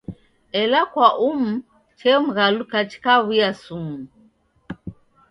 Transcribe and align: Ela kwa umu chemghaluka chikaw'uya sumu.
Ela 0.61 0.79
kwa 0.91 1.09
umu 1.29 1.51
chemghaluka 1.99 2.77
chikaw'uya 2.89 3.49
sumu. 3.61 3.97